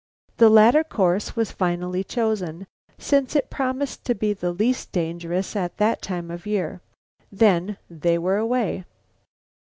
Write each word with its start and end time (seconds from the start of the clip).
The 0.37 0.49
latter 0.49 0.83
course 0.83 1.35
was 1.35 1.51
finally 1.51 2.03
chosen, 2.03 2.65
since 2.97 3.35
it 3.35 3.51
promised 3.51 4.03
to 4.05 4.15
be 4.15 4.33
the 4.33 4.51
least 4.51 4.91
dangerous 4.91 5.55
at 5.55 5.77
that 5.77 6.01
time 6.01 6.31
of 6.31 6.45
the 6.45 6.49
year. 6.49 6.81
Then 7.31 7.77
they 7.87 8.17
were 8.17 8.37
away. 8.37 8.85